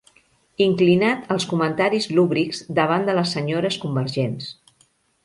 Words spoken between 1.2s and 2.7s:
als comentaris lúbrics